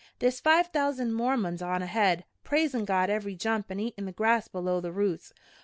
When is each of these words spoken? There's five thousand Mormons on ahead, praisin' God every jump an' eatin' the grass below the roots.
There's 0.17 0.39
five 0.39 0.65
thousand 0.65 1.13
Mormons 1.13 1.61
on 1.61 1.83
ahead, 1.83 2.25
praisin' 2.43 2.85
God 2.85 3.11
every 3.11 3.35
jump 3.35 3.69
an' 3.69 3.79
eatin' 3.79 4.05
the 4.05 4.11
grass 4.11 4.47
below 4.47 4.81
the 4.81 4.91
roots. 4.91 5.31